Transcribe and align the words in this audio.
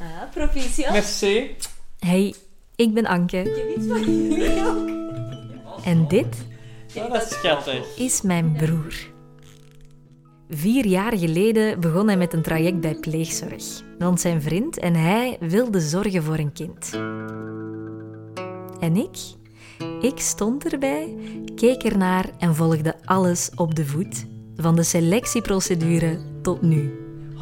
Ah, 0.00 0.30
proficiat. 0.34 0.92
Merci. 0.92 1.56
Hey, 1.98 2.34
ik 2.76 2.94
ben 2.94 3.06
Anke 3.06 3.36
Ik 3.38 3.56
heb 3.56 3.76
iets 3.76 3.86
van 3.86 4.00
jullie 4.28 4.66
ook. 4.66 4.88
en 5.84 6.08
dit 6.08 6.36
Ja, 6.94 7.08
dat 7.08 7.22
is 7.22 7.28
schattig. 7.28 7.96
is 7.96 8.22
mijn 8.22 8.52
broer. 8.52 8.94
Vier 10.50 10.86
jaar 10.86 11.18
geleden 11.18 11.80
begon 11.80 12.06
hij 12.06 12.16
met 12.16 12.32
een 12.32 12.42
traject 12.42 12.80
bij 12.80 12.94
pleegzorg. 12.94 13.62
Want 13.98 14.20
zijn 14.20 14.42
vriend 14.42 14.78
en 14.78 14.94
hij 14.94 15.36
wilden 15.40 15.80
zorgen 15.80 16.22
voor 16.22 16.38
een 16.38 16.52
kind. 16.52 16.90
En 18.80 18.96
ik? 18.96 19.16
Ik 20.00 20.18
stond 20.20 20.72
erbij, 20.72 21.14
keek 21.54 21.82
ernaar 21.82 22.30
en 22.38 22.54
volgde 22.54 22.94
alles 23.04 23.50
op 23.54 23.74
de 23.74 23.86
voet. 23.86 24.26
Van 24.56 24.76
de 24.76 24.82
selectieprocedure 24.82 26.18
tot 26.42 26.62
nu. 26.62 26.92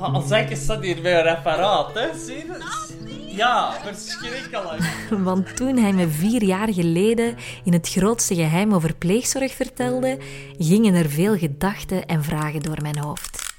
Als 0.00 0.30
ik 0.30 0.56
staat 0.56 0.82
hier 0.82 1.02
bij 1.02 1.20
een 1.20 1.36
apparaat, 1.36 1.94
hè? 1.94 2.00
Je 2.00 2.44
dat? 2.48 2.94
Ja, 3.36 3.72
verschrikkelijk. 3.72 4.82
Want 5.28 5.56
toen 5.56 5.76
hij 5.76 5.92
me 5.92 6.08
vier 6.08 6.42
jaar 6.42 6.72
geleden 6.72 7.36
in 7.64 7.72
het 7.72 7.88
grootste 7.88 8.34
geheim 8.34 8.74
over 8.74 8.94
pleegzorg 8.94 9.52
vertelde, 9.52 10.18
gingen 10.58 10.94
er 10.94 11.08
veel 11.10 11.38
gedachten 11.38 12.06
en 12.06 12.24
vragen 12.24 12.62
door 12.62 12.82
mijn 12.82 12.98
hoofd. 12.98 13.54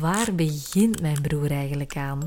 Waar 0.00 0.34
begint 0.34 1.00
mijn 1.00 1.20
broer 1.20 1.50
eigenlijk 1.50 1.96
aan? 1.96 2.26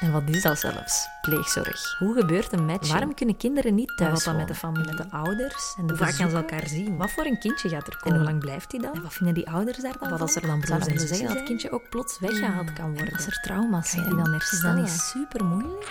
En 0.00 0.12
wat 0.12 0.22
is 0.26 0.42
dat 0.42 0.58
zelfs, 0.58 1.08
pleegzorg? 1.20 1.98
Hoe 1.98 2.14
gebeurt 2.14 2.52
een 2.52 2.66
match? 2.66 2.88
Waarom 2.88 3.14
kunnen 3.14 3.36
kinderen 3.36 3.74
niet 3.74 3.96
thuis 3.96 4.12
Wat 4.12 4.24
dan 4.24 4.36
met 4.36 4.48
de 4.48 4.54
familie, 4.54 4.86
met 4.86 4.96
de 4.96 5.10
ouders? 5.10 5.74
En 5.78 5.88
hoe 5.88 5.96
vaak 5.96 6.14
gaan 6.14 6.30
ze 6.30 6.36
elkaar 6.36 6.68
zien? 6.68 6.96
Wat 6.96 7.10
voor 7.10 7.24
een 7.24 7.38
kindje 7.38 7.68
gaat 7.68 7.86
er 7.86 7.96
komen? 7.96 8.12
En 8.12 8.24
hoe 8.24 8.30
lang 8.30 8.40
blijft 8.40 8.72
hij 8.72 8.80
dan? 8.80 8.94
En 8.94 9.02
wat 9.02 9.12
vinden 9.12 9.34
die 9.34 9.50
ouders 9.50 9.78
daar 9.78 9.96
dan 10.00 10.10
Wat 10.10 10.20
als 10.20 10.36
er 10.36 10.46
dan 10.46 10.60
broers 10.60 10.86
en 10.86 10.98
zeggen 10.98 11.26
dat 11.26 11.36
het 11.36 11.44
kindje 11.44 11.70
ook 11.70 11.88
plots 11.90 12.18
weggehaald 12.18 12.72
kan 12.72 12.94
worden? 12.94 13.12
Als 13.14 13.26
er 13.26 13.40
trauma's 13.42 13.90
zijn, 13.90 14.04
die 14.04 14.16
dan 14.16 14.32
herstellen? 14.32 14.84
Is 14.84 14.90
dat 14.90 15.14
niet 15.14 15.26
super 15.28 15.44
moeilijk? 15.44 15.88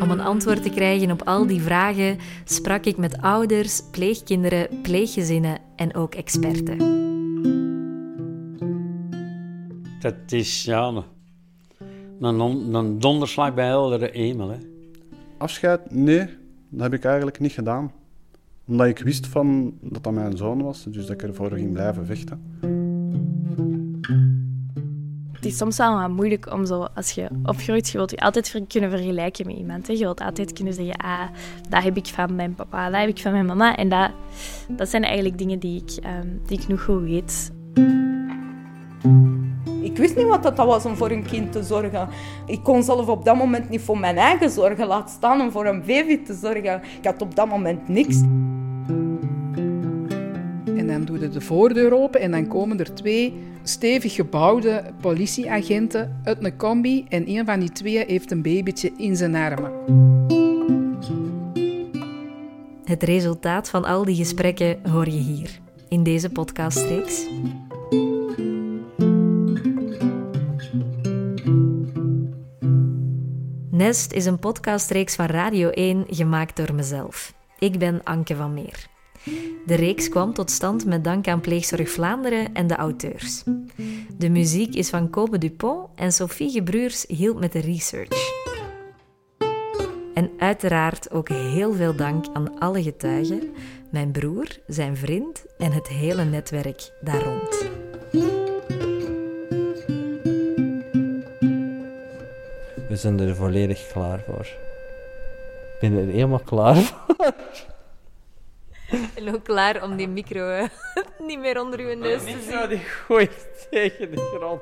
Om 0.00 0.10
een 0.10 0.20
antwoord 0.20 0.62
te 0.62 0.70
krijgen 0.70 1.10
op 1.10 1.22
al 1.22 1.46
die 1.46 1.62
vragen 1.62 2.18
sprak 2.44 2.84
ik 2.84 2.96
met 2.96 3.20
ouders, 3.20 3.82
pleegkinderen, 3.90 4.80
pleeggezinnen 4.82 5.58
en 5.76 5.94
ook 5.94 6.14
experten. 6.14 7.05
Dat 10.06 10.32
is 10.32 10.64
ja, 10.64 10.86
een, 10.86 11.02
een, 12.20 12.40
on- 12.40 12.74
een 12.74 12.98
donderslag 12.98 13.54
bij 13.54 13.66
heldere 13.66 14.10
hemel. 14.12 14.48
Hè. 14.48 14.56
Afscheid? 15.38 15.90
Nee, 15.90 16.26
dat 16.68 16.82
heb 16.82 16.92
ik 16.92 17.04
eigenlijk 17.04 17.38
niet 17.38 17.52
gedaan. 17.52 17.92
Omdat 18.66 18.86
ik 18.86 18.98
wist 18.98 19.26
van 19.26 19.74
dat 19.80 20.04
dat 20.04 20.12
mijn 20.12 20.36
zoon 20.36 20.62
was, 20.62 20.84
dus 20.84 21.06
dat 21.06 21.10
ik 21.10 21.22
ervoor 21.22 21.50
ging 21.50 21.72
blijven 21.72 22.06
vechten. 22.06 22.40
Het 25.32 25.44
is 25.44 25.56
soms 25.56 25.76
wel 25.76 26.00
wat 26.00 26.10
moeilijk 26.10 26.52
om 26.52 26.66
zo, 26.66 26.86
als 26.94 27.10
je 27.10 27.28
opgroeit, 27.42 27.88
je 27.88 27.96
wilt 27.98 28.10
je 28.10 28.16
altijd 28.16 28.60
kunnen 28.68 28.90
vergelijken 28.90 29.46
met 29.46 29.56
iemand. 29.56 29.86
Hè. 29.86 29.92
Je 29.92 29.98
wilt 29.98 30.20
altijd 30.20 30.52
kunnen 30.52 30.74
zeggen, 30.74 30.96
ah, 30.96 31.28
dat 31.68 31.82
heb 31.82 31.96
ik 31.96 32.06
van 32.06 32.34
mijn 32.34 32.54
papa, 32.54 32.90
dat 32.90 33.00
heb 33.00 33.08
ik 33.08 33.18
van 33.18 33.32
mijn 33.32 33.46
mama. 33.46 33.76
En 33.76 33.88
dat, 33.88 34.10
dat 34.68 34.88
zijn 34.88 35.02
eigenlijk 35.02 35.38
dingen 35.38 35.58
die 35.58 35.82
ik, 35.82 36.04
ehm, 36.04 36.28
die 36.46 36.58
ik 36.60 36.68
nog 36.68 36.84
goed 36.84 37.02
weet. 37.02 37.52
Ik 39.96 40.02
wist 40.02 40.16
niet 40.16 40.26
wat 40.26 40.42
dat 40.42 40.56
was 40.56 40.84
om 40.84 40.96
voor 40.96 41.10
een 41.10 41.26
kind 41.26 41.52
te 41.52 41.62
zorgen. 41.62 42.08
Ik 42.46 42.62
kon 42.62 42.82
zelf 42.82 43.08
op 43.08 43.24
dat 43.24 43.36
moment 43.36 43.68
niet 43.68 43.80
voor 43.80 43.98
mijn 43.98 44.16
eigen 44.16 44.50
zorgen, 44.50 44.86
laat 44.86 45.10
staan 45.10 45.40
om 45.40 45.50
voor 45.50 45.66
een 45.66 45.82
baby 45.86 46.22
te 46.22 46.34
zorgen. 46.34 46.82
Ik 46.98 47.04
had 47.04 47.22
op 47.22 47.36
dat 47.36 47.48
moment 47.48 47.88
niks. 47.88 48.20
En 50.76 50.86
dan 50.86 51.04
doe 51.04 51.20
je 51.20 51.28
de 51.28 51.40
voordeur 51.40 51.94
open 51.94 52.20
en 52.20 52.30
dan 52.30 52.46
komen 52.46 52.78
er 52.78 52.94
twee 52.94 53.34
stevig 53.62 54.14
gebouwde 54.14 54.82
politieagenten 55.00 56.20
uit 56.24 56.44
een 56.44 56.56
combi 56.56 57.06
en 57.08 57.28
een 57.28 57.46
van 57.46 57.60
die 57.60 57.72
twee 57.72 58.04
heeft 58.06 58.30
een 58.30 58.42
babytje 58.42 58.92
in 58.96 59.16
zijn 59.16 59.34
armen. 59.34 59.72
Het 62.84 63.02
resultaat 63.02 63.68
van 63.68 63.84
al 63.84 64.04
die 64.04 64.16
gesprekken 64.16 64.78
hoor 64.90 65.04
je 65.04 65.10
hier, 65.10 65.60
in 65.88 66.02
deze 66.02 66.30
podcastreeks. 66.30 67.26
Nest 73.76 74.12
is 74.12 74.26
een 74.26 74.38
podcastreeks 74.38 75.14
van 75.14 75.26
Radio 75.26 75.68
1 75.68 76.04
gemaakt 76.08 76.56
door 76.56 76.74
mezelf. 76.74 77.34
Ik 77.58 77.78
ben 77.78 78.00
Anke 78.04 78.36
van 78.36 78.54
Meer. 78.54 78.86
De 79.66 79.74
reeks 79.74 80.08
kwam 80.08 80.32
tot 80.32 80.50
stand 80.50 80.84
met 80.84 81.04
dank 81.04 81.28
aan 81.28 81.40
Pleegzorg 81.40 81.90
Vlaanderen 81.90 82.54
en 82.54 82.66
de 82.66 82.76
auteurs. 82.76 83.42
De 84.16 84.28
muziek 84.28 84.74
is 84.74 84.90
van 84.90 85.10
Kobe 85.10 85.38
Dupont 85.38 85.88
en 85.94 86.12
Sophie 86.12 86.50
Gebruurs 86.50 87.04
hielp 87.08 87.40
met 87.40 87.52
de 87.52 87.60
research. 87.60 88.32
En 90.14 90.30
uiteraard 90.38 91.10
ook 91.10 91.28
heel 91.28 91.72
veel 91.72 91.96
dank 91.96 92.24
aan 92.32 92.58
alle 92.58 92.82
getuigen, 92.82 93.54
mijn 93.90 94.12
broer, 94.12 94.46
zijn 94.66 94.96
vriend 94.96 95.44
en 95.58 95.72
het 95.72 95.88
hele 95.88 96.24
netwerk 96.24 96.92
daar 97.00 97.22
rond. 97.22 97.75
We 102.88 102.96
zijn 102.96 103.20
er 103.20 103.36
volledig 103.36 103.86
klaar 103.92 104.20
voor. 104.26 104.46
Ik 105.74 105.80
ben 105.80 105.98
er 105.98 106.06
helemaal 106.06 106.40
klaar 106.44 106.76
voor. 106.86 107.34
En 109.14 109.34
ook 109.34 109.44
klaar 109.44 109.82
om 109.82 109.96
die 109.96 110.08
micro 110.08 110.48
eh, 110.48 110.68
niet 111.26 111.38
meer 111.38 111.60
onder 111.60 111.78
uw 111.78 111.94
neus 111.94 112.22
te 112.22 112.28
zien. 112.28 112.36
Micro 112.36 112.66
die 112.66 112.78
gooit 112.78 113.66
tegen 113.70 114.10
de 114.10 114.32
grond. 114.36 114.60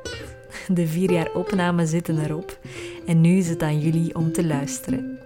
De 0.68 0.86
vier 0.86 1.10
jaar 1.12 1.32
opname 1.32 1.86
zitten 1.86 2.24
erop 2.24 2.58
en 3.06 3.20
nu 3.20 3.36
is 3.36 3.48
het 3.48 3.62
aan 3.62 3.78
jullie 3.78 4.14
om 4.14 4.32
te 4.32 4.44
luisteren. 4.46 5.18